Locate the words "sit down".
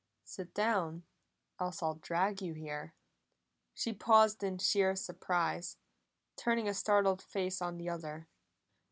0.23-1.03